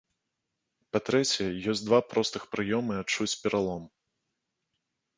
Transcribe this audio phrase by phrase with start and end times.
[0.97, 3.89] Па-трэцяе, ёсць два простых прыёмы адчуць пералом.